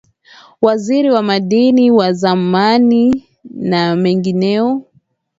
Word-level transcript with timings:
Waziri 0.61 1.09
wa 1.11 1.21
Madini 1.23 1.91
wa 1.91 2.07
zamani 2.13 3.23
na 3.43 3.91
wengineo 3.91 4.83